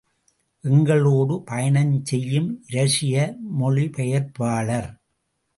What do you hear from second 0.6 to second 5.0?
எங்களோடு பயணஞ் செய்யும் இரஷிய மொழிபெயர்ப்பாளர்.